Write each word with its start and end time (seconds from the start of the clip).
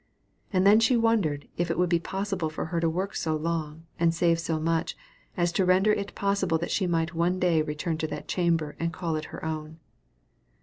And 0.51 0.65
then 0.65 0.79
she 0.79 0.97
wondered 0.97 1.47
if 1.57 1.69
it 1.69 1.77
would 1.77 1.85
be 1.87 1.99
possible 1.99 2.49
for 2.49 2.65
her 2.73 2.79
to 2.79 2.89
work 2.89 3.15
so 3.15 3.35
long, 3.35 3.83
and 3.99 4.15
save 4.15 4.39
so 4.39 4.59
much, 4.59 4.97
as 5.37 5.51
to 5.51 5.63
render 5.63 5.93
it 5.93 6.15
possible 6.15 6.57
that 6.57 6.71
she 6.71 6.87
might 6.87 7.13
one 7.13 7.37
day 7.37 7.61
return 7.61 7.99
to 7.99 8.07
that 8.07 8.27
chamber 8.27 8.75
and 8.79 8.91
call 8.91 9.15
it 9.15 9.25
her 9.25 9.45
own. 9.45 9.77